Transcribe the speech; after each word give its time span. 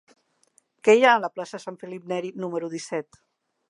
Què 0.87 0.95
hi 0.95 1.05
ha 1.09 1.13
a 1.17 1.21
la 1.27 1.31
plaça 1.37 1.59
de 1.61 1.67
Sant 1.69 1.79
Felip 1.85 2.11
Neri 2.15 2.37
número 2.45 2.75
disset? 2.79 3.27